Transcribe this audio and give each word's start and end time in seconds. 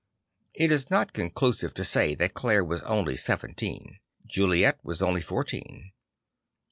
It 0.55 0.71
is 0.71 0.89
not 0.89 1.13
conclusive 1.13 1.75
to 1.75 1.83
say 1.85 2.15
that 2.15 2.33
Clare 2.33 2.63
was 2.63 2.81
only 2.81 3.15
seven 3.15 3.53
teen. 3.53 3.99
Juliet 4.27 4.79
was 4.81 5.03
only 5.03 5.21
fourteen. 5.21 5.91